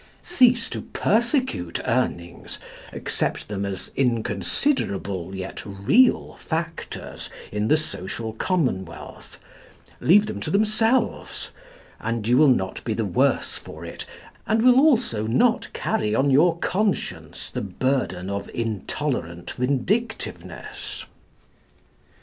[0.23, 2.57] Cease to persecute Urnings,
[2.91, 9.39] accept them as inconsiderable, yet real, factors, in the social commonwealth,
[9.99, 11.51] leave them to themselves,
[11.99, 14.07] and you will not be the worse for it,
[14.47, 21.05] and will also not carry on your conscience the burden of intolerant vindictiveness.